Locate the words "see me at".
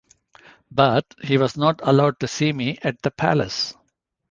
2.27-2.99